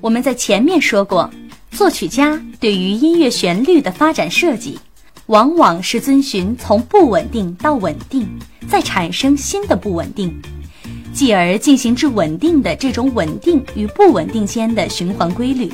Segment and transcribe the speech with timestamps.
[0.00, 1.28] 我们在前面说过，
[1.70, 4.78] 作曲家对于音乐旋律的发展设计，
[5.26, 8.28] 往往是遵循从不稳定到稳定，
[8.68, 10.32] 再产生新的不稳定，
[11.12, 15.70] 继而进行至稳定的这种稳定与不稳定间的循环规律。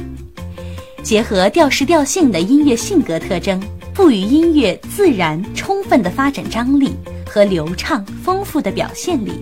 [1.02, 3.60] 结合调式调性的音乐性格特征，
[3.92, 6.92] 赋予音乐自然充分的发展张力
[7.28, 9.32] 和流畅丰富的表现力。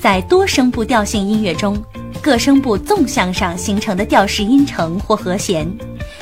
[0.00, 1.80] 在多声部调性音乐中，
[2.24, 5.70] 各声部纵向上形成的调式音程或和弦，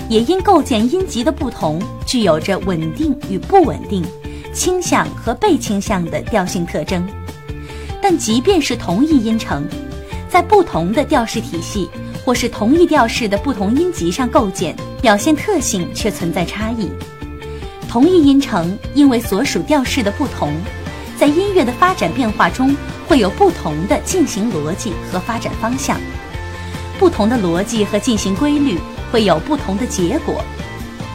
[0.08, 4.04] 也因构建音级的不同，具有着稳定与不稳定、
[4.52, 7.08] 倾向和被倾向的调性特征。
[8.02, 9.64] 但即便是同一音程，
[10.28, 11.88] 在不同的调式体系
[12.24, 16.90] 或是同一调式的不同音级上构建，表现特性却存在差异。
[17.88, 20.52] 同一音程因为所属调式的不同，
[21.22, 22.74] 在音乐的发展变化中。
[23.06, 26.00] 会有不同的进行逻辑和发展方向，
[26.98, 28.78] 不同的逻辑和进行规律
[29.10, 30.42] 会有不同的结果。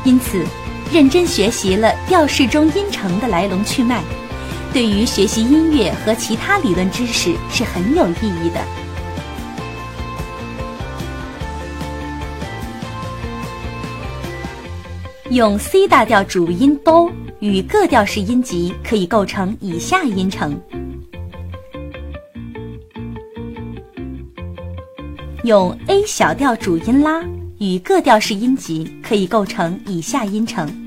[0.05, 0.45] 因此，
[0.93, 4.03] 认真学习了调式中音程的来龙去脉，
[4.71, 8.61] 对于学习音乐和其他理论知识是很有意义的。
[15.31, 20.59] 用 C 大调主音哆与各调式音级可以构成以下音程。
[25.43, 27.23] 用 A 小调主音拉
[27.59, 30.86] 与各调式音级可以构成以下音程。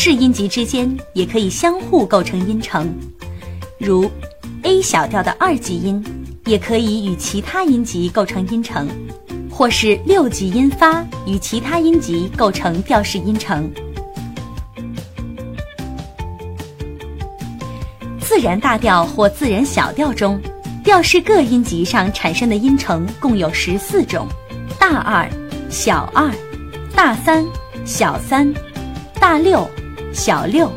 [0.00, 2.88] 式音级之间也可以相互构成音程，
[3.78, 4.08] 如
[4.62, 6.00] A 小调的二级音
[6.46, 8.88] 也可以与其他音级构成音程。
[9.50, 13.68] 或是六级音发与其他音级构成调式音程。
[18.20, 20.40] 自然大调或自然小调中，
[20.84, 24.28] 调式各音级上产生的音程共有十四种：
[24.78, 25.28] 大二、
[25.68, 26.32] 小二、
[26.94, 27.44] 大三、
[27.84, 28.54] 小三、
[29.18, 29.68] 大六、
[30.12, 30.70] 小六、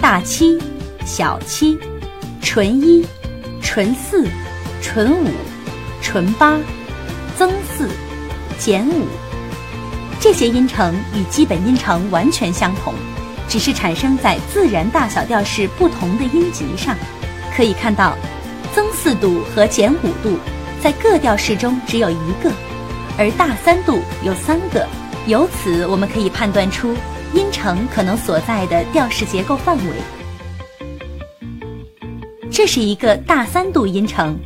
[0.00, 0.58] 大七、
[1.04, 1.78] 小七、
[2.40, 3.04] 纯一、
[3.60, 4.26] 纯四、
[4.82, 5.28] 纯五、
[6.02, 6.58] 纯八、
[7.36, 7.88] 增四。
[8.58, 9.06] 减五，
[10.18, 12.92] 这些音程与基本音程完全相同，
[13.48, 16.96] 只是产生在自然大小调式不同的音级上。
[17.56, 18.18] 可以看到，
[18.74, 20.36] 增四度和减五度
[20.82, 22.50] 在各调式中只有一个，
[23.16, 24.84] 而大三度有三个。
[25.28, 26.96] 由此，我们可以判断出
[27.34, 29.84] 音程可能所在的调式结构范围。
[32.50, 34.38] 这是一个大三度音程，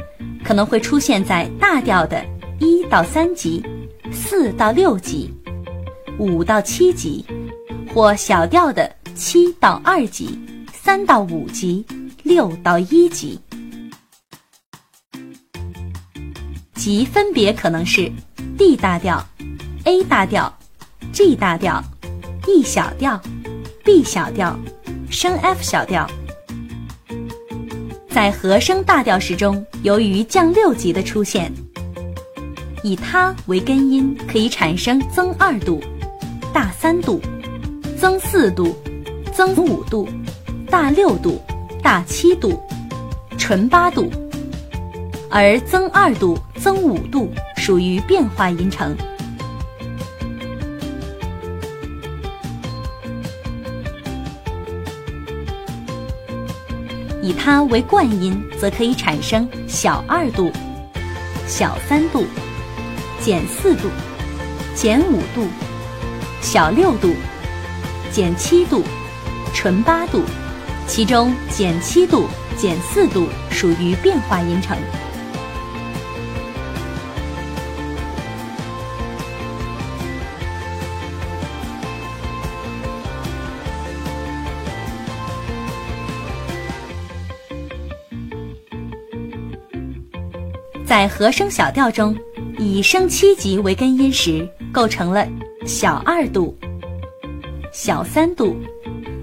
[0.44, 2.24] 可能会出现在大调的
[2.58, 3.62] 一到三级。
[4.14, 5.32] 四到六级，
[6.18, 7.24] 五到七级，
[7.94, 10.38] 或小调的七到二级，
[10.70, 11.82] 三到五级，
[12.22, 13.40] 六到一级，
[16.74, 18.12] 级分别可能是
[18.58, 19.26] D 大调、
[19.84, 20.52] A 大调、
[21.10, 21.82] G 大调、
[22.46, 23.20] E 小调、
[23.84, 24.58] B 小调、
[25.08, 26.08] 升 F 小调。
[28.10, 31.52] 在和声大调式中，由于降六级的出现。
[32.82, 35.80] 以它为根音，可以产生增二度、
[36.52, 37.20] 大三度、
[37.96, 38.74] 增四度、
[39.32, 40.08] 增五度、
[40.68, 41.40] 大六度、
[41.80, 42.60] 大七度、
[43.38, 44.10] 纯八度，
[45.30, 48.96] 而增二度、增五度属于变化音程。
[57.22, 60.52] 以它为冠音，则可以产生小二度、
[61.46, 62.26] 小三度。
[63.20, 63.88] 减四度，
[64.74, 65.46] 减五度，
[66.40, 67.14] 小六度，
[68.10, 68.82] 减七度，
[69.54, 70.24] 纯八度，
[70.88, 74.76] 其中减七度、减四度属于变化音程。
[90.92, 92.14] 在和声小调中。
[92.58, 95.26] 以升七级为根音时，构成了
[95.64, 96.54] 小二度、
[97.72, 98.54] 小三度、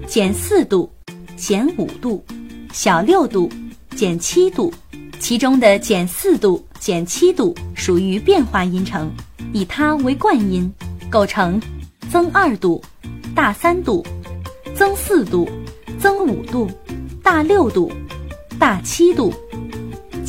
[0.04, 0.90] 减四度、
[1.36, 2.24] 减五度、
[2.72, 3.48] 小六度、
[3.94, 4.74] 减七度，
[5.20, 9.08] 其中的减四度、减七度属于变化音程，
[9.52, 10.68] 以它为冠音，
[11.08, 11.62] 构成
[12.10, 12.82] 增二度、
[13.32, 14.04] 大三度、
[14.74, 15.48] 增四度、
[16.00, 16.68] 增五度、
[17.22, 17.92] 大六度、
[18.58, 19.32] 大七度，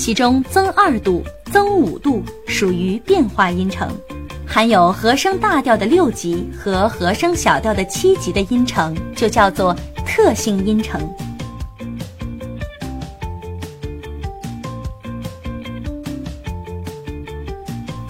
[0.01, 1.24] 其中增二度。
[1.51, 3.88] 增五度属于变化音程，
[4.48, 9.75] 含有和声大调的六级和和声小调的七级的音程，就叫做
[10.06, 11.01] 特性音程。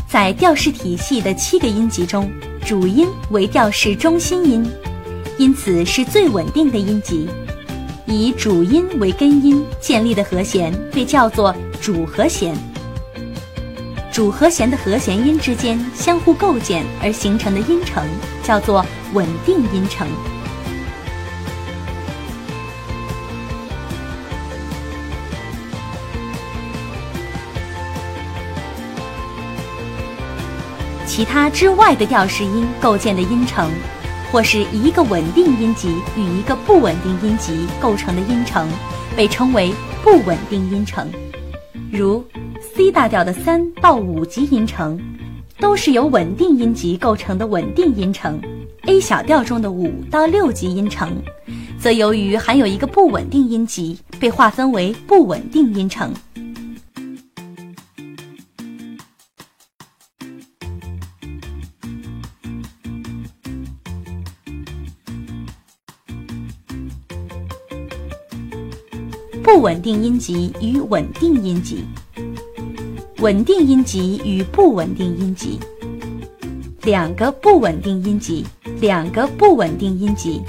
[0.07, 2.31] 在调式体系的七个音级中，
[2.63, 4.63] 主音为调式中心音，
[5.39, 7.27] 因此是最稳定的音级。
[8.05, 12.55] 以主音为根音建立的和弦被叫做主和弦。
[14.11, 18.07] 主和弦的和弦音之间相互构建而形成的音程
[18.43, 20.07] 叫做稳定音程。
[31.07, 33.71] 其他之外的调式音构建的音程，
[34.31, 38.69] 或是一个稳定音级与一个不稳定音级构成的音程，
[39.15, 39.73] 被称为
[40.03, 41.11] 不稳定音程，
[41.91, 42.23] 如。
[42.75, 44.99] C 大调的三到五级音程，
[45.59, 48.39] 都是由稳定音级构成的稳定音程。
[48.83, 51.21] A 小调中的五到六级音程，
[51.77, 56.13] 则由于含有一个不稳定音级，被划分为不稳定音程。
[69.61, 71.85] 稳定音级与稳定音级。
[73.19, 75.59] 稳定音级与不稳定音级，
[76.81, 78.43] 两个不稳定音级，
[78.79, 80.41] 两个不稳定音级，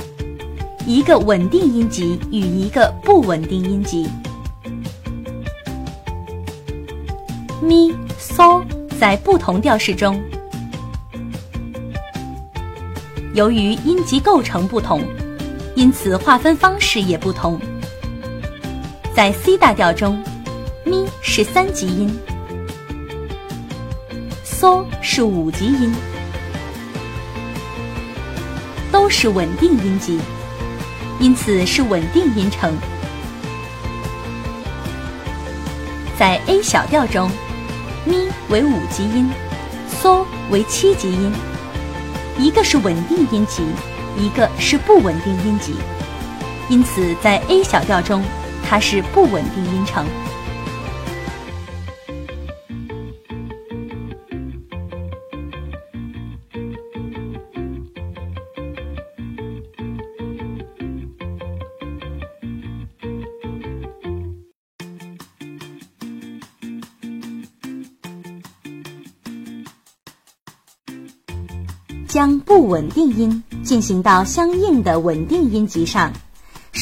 [0.86, 4.08] 一个稳定音级与一个不稳定音级。
[7.60, 8.64] 咪、嗦
[8.98, 10.18] 在不同调式中，
[13.34, 15.02] 由于音级构成不同，
[15.74, 17.60] 因此划分方式也不同。
[19.14, 20.24] 在 C 大调中，
[20.84, 22.18] 咪是三级音。
[24.42, 25.94] 嗦是五级音，
[28.90, 30.18] 都是稳定音级，
[31.20, 32.74] 因此是稳定音程。
[36.18, 37.30] 在 A 小调中，
[38.06, 38.16] 咪
[38.48, 39.30] 为五级音，
[40.02, 41.30] 嗦为七级音，
[42.38, 43.62] 一个是稳定音级，
[44.16, 45.74] 一个是不稳定音级，
[46.70, 48.22] 因此在 A 小调中，
[48.72, 50.02] 它是不稳定音程。
[72.08, 76.10] 将不稳定音进行到相应的稳定音级上，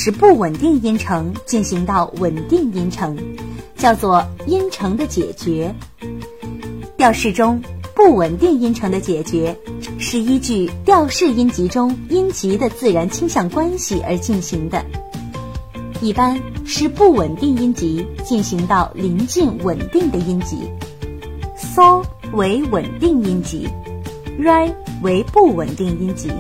[0.03, 3.19] 使不稳定音程进行到稳定音程，
[3.77, 5.75] 叫做音程的解决。
[6.97, 7.61] 调式中
[7.95, 9.55] 不稳定音程的解决
[9.99, 14.83] 是依据调式音级中音级的自然倾向关系而进行的，
[16.01, 20.61] 一般是不稳定音级进行到临近稳定的音级。
[21.59, 22.03] 嗦
[22.33, 23.69] 为稳定音级
[24.39, 24.73] ，re。
[25.03, 26.31] 为不稳定音级，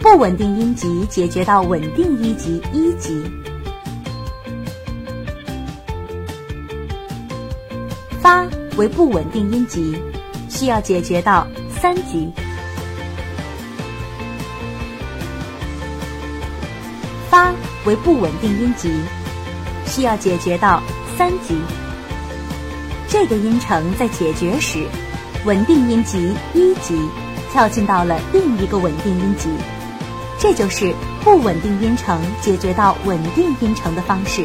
[0.00, 3.22] 不稳定音级解决到稳定一级一级。
[8.20, 9.94] 发为不稳定音级，
[10.48, 12.32] 需要解决到三级。
[17.28, 17.52] 发
[17.84, 18.90] 为不稳定音级，
[19.86, 20.82] 需要解决到
[21.16, 21.56] 三级。
[23.06, 24.86] 这个音程在解决时，
[25.44, 26.98] 稳定音级一级。
[27.52, 29.48] 跳进到了另一个稳定音级，
[30.40, 34.42] 这就是不稳定音程解决到稳定音程的方式。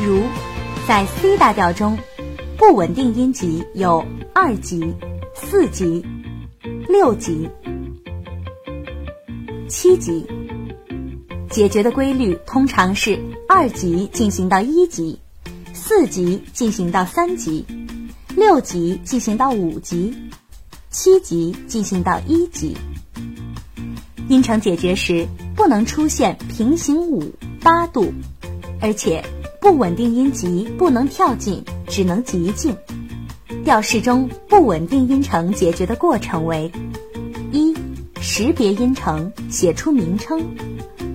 [0.00, 0.22] 如
[0.86, 1.98] 在 C 大调中，
[2.56, 4.94] 不稳定音级有二级、
[5.34, 6.06] 四级、
[6.88, 7.50] 六级、
[9.68, 10.24] 七级。
[11.50, 13.18] 解决的规律通常是
[13.48, 15.18] 二级进行到一级，
[15.74, 17.64] 四级进行到三级，
[18.36, 20.14] 六级进行到五级。
[20.90, 22.74] 七级进行到一级，
[24.28, 28.12] 音程解决时不能出现平行五八度，
[28.80, 29.24] 而且
[29.60, 32.74] 不稳定音级不能跳进，只能急进。
[33.64, 36.70] 调式中不稳定音程解决的过程为：
[37.52, 37.74] 一、
[38.20, 40.40] 识别音程，写出名称；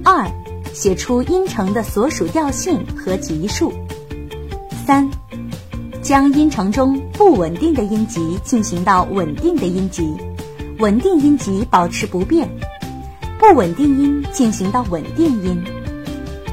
[0.04, 0.30] 二、
[0.74, 3.72] 写出音程的所属调性和级数；
[4.86, 5.10] 三。
[6.02, 10.16] 将音程中不稳定的音级进行到稳定的音级，
[10.80, 12.50] 稳定音级保持不变，
[13.42, 15.64] 不稳定音进行到稳定音。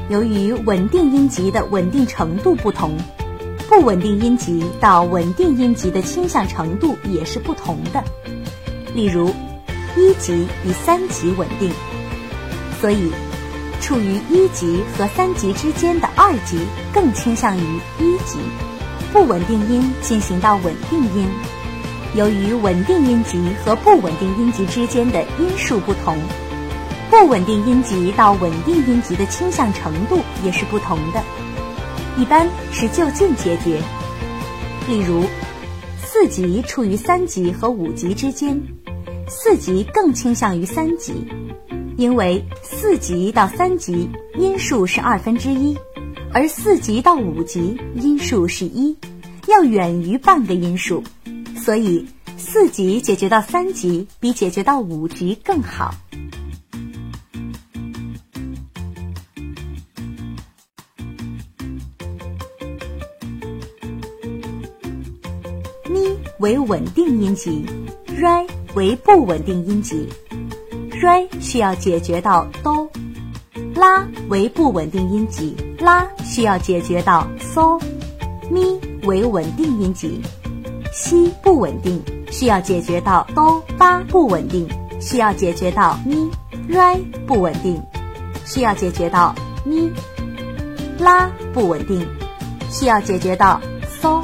[0.09, 2.97] 由于稳定音级的稳定程度不同，
[3.69, 8.03] 不稳定音级到稳定音级的倾向程度也是不同的。
[8.95, 9.29] 例如，
[9.95, 11.71] 一级比三级稳定，
[12.81, 13.11] 所以
[13.79, 16.57] 处于一级和三级之间的二级
[16.91, 18.39] 更倾向于一级。
[19.13, 21.29] 不稳定音进行到稳定音，
[22.15, 26.17] 由于稳定音级和不稳定音级之间的音数不同，
[27.09, 31.23] 不稳定音级到稳定音级的倾向程度也是不同的。
[32.17, 33.81] 一般是就近解决。
[34.87, 35.23] 例如，
[36.03, 38.61] 四级处于三级和五级之间，
[39.27, 41.25] 四级更倾向于三级，
[41.97, 45.77] 因为四级到三级音数是二分之一。
[46.31, 48.95] 而四级到五级音数是一，
[49.47, 51.03] 要远于半个音数，
[51.57, 52.05] 所以
[52.37, 55.95] 四级解决到三级比解决到五级更好。
[65.89, 67.65] 咪为稳定音级
[68.07, 70.07] ，re 为不稳定音级
[70.91, 72.87] ，re 需要解决到哆。
[73.75, 77.81] 拉为不稳定音级，拉需要解决到嗦；
[78.51, 80.21] 咪为稳定音级，
[80.93, 84.67] 西不稳定，需要解决到哆；发不稳定，
[84.99, 86.29] 需要解决到咪；
[86.67, 87.81] 瑞不稳定，
[88.45, 89.33] 需要解决到
[89.65, 89.89] 咪；
[90.99, 92.05] 拉不稳定，
[92.69, 93.59] 需要解决到
[94.01, 94.21] 嗦。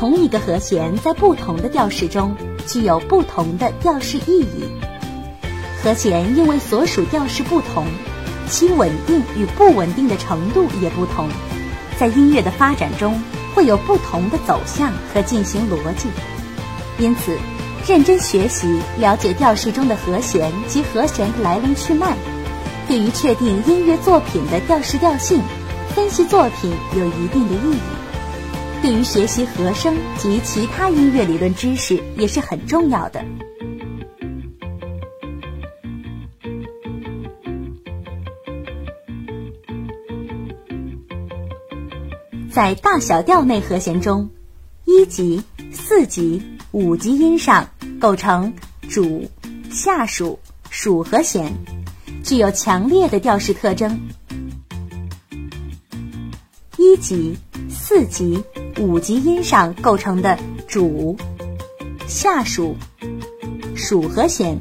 [0.00, 2.34] 同一个和弦在不同的调式中
[2.66, 4.64] 具有不同的调式意义，
[5.82, 7.84] 和弦因为所属调式不同。
[8.48, 11.28] 其稳定与不稳定的程度也不同，
[11.98, 13.20] 在音乐的发展中
[13.54, 16.08] 会有不同的走向和进行逻辑，
[16.98, 17.36] 因此，
[17.86, 22.16] 认真学习了解调式中的和弦及和弦的来龙去脉，
[22.88, 25.42] 对于确定音乐作品的调式调性、
[25.94, 28.09] 分析作品有一定的意义。
[28.82, 33.24] 对于学习和声及其他音乐理论知识也是很重要的。
[42.50, 44.28] 在大小调内和弦中，
[44.84, 47.68] 一级、四级、五级音上
[48.00, 48.52] 构成
[48.88, 49.30] 主、
[49.70, 51.52] 下属、属和弦，
[52.24, 54.00] 具有强烈的调式特征。
[56.76, 57.36] 一级、
[57.68, 58.42] 四级、
[58.80, 61.16] 五级音上构成的主、
[62.08, 62.74] 下属、
[63.76, 64.58] 属和弦，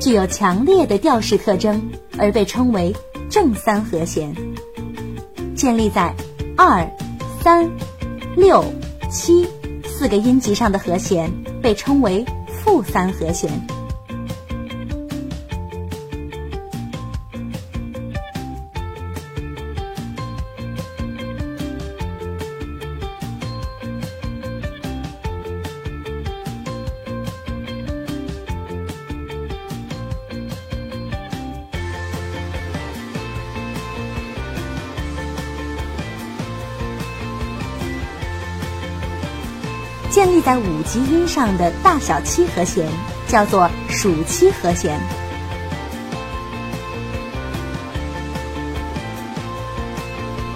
[0.00, 1.82] 具有强烈的调式特征，
[2.16, 2.94] 而被称为
[3.28, 4.34] 正三和弦，
[5.54, 6.14] 建立在
[6.56, 6.88] 二。
[7.42, 7.70] 三、
[8.36, 8.64] 六、
[9.08, 9.46] 七
[9.84, 11.30] 四个音级上的和弦
[11.62, 13.48] 被称为负三和弦。
[40.46, 42.88] 在五级音上的大小七和弦
[43.26, 44.96] 叫做属七和弦，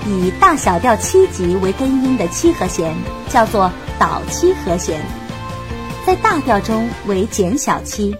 [0.07, 2.95] 以大小调七级为根音的七和弦
[3.31, 3.69] 叫做
[3.99, 5.01] 导七和弦，
[6.07, 8.17] 在大调中为减小七，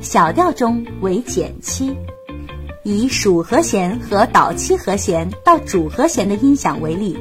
[0.00, 1.96] 小调中为减七。
[2.82, 7.16] 以属和弦和导七和弦到主和弦的音响为例。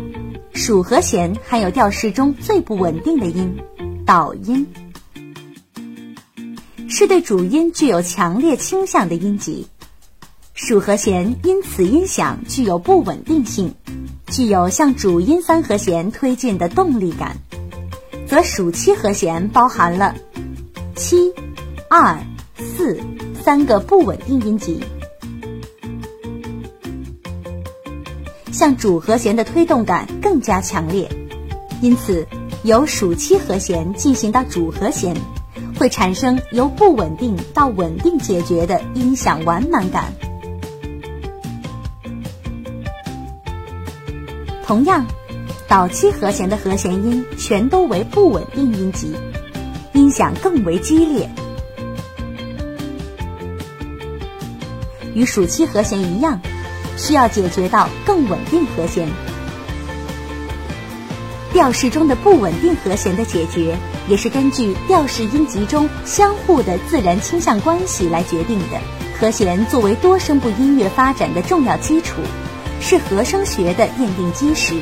[0.54, 3.56] 属和弦含有调式中最不稳定的音，
[4.12, 4.68] 导音，
[6.90, 9.68] 是对主音具有强烈倾向的音级。
[10.54, 13.74] 属和弦因此音响具有不稳定性，
[14.28, 17.38] 具有向主音三和弦推进的动力感，
[18.28, 20.14] 则属七和弦包含了
[20.94, 21.32] 七、
[21.90, 22.20] 二、
[22.58, 23.00] 四
[23.42, 24.82] 三个不稳定音级。
[28.52, 31.10] 向主和弦的推动感更加强烈，
[31.82, 32.28] 因此
[32.64, 35.16] 由属七和弦进行到主和弦，
[35.78, 40.14] 会产生由不稳定到稳定解决的音响完满感。
[44.66, 45.06] 同样，
[45.68, 49.16] 导七和弦的和弦音全都为不稳定音级，
[49.94, 51.30] 音响更为激烈。
[55.14, 56.40] 与属七和弦一样。
[56.98, 59.08] 需要解决到更稳定和弦，
[61.54, 63.78] 调式中的不稳定和弦的解决，
[64.08, 68.80] 也是根据调式音级中相互的自然倾向关系来决定的。
[69.20, 72.22] 和弦作为多声部音乐发展的重要基础，
[72.80, 74.76] 是和声学的奠定基石。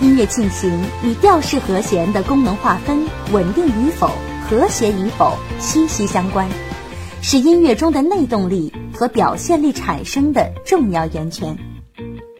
[0.00, 0.70] 音乐进行
[1.02, 4.10] 与调式和弦的功能划分、稳定与否、
[4.48, 6.46] 和谐与否息息相关，
[7.22, 11.73] 是音乐中的内动力和表现力产生的重要源泉。